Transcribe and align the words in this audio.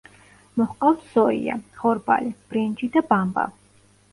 მოჰყავთ 0.61 1.03
სოია, 1.09 1.57
ხორბალი, 1.81 2.33
ბრინჯი 2.55 2.91
და 2.97 3.05
ბამბა. 3.13 3.45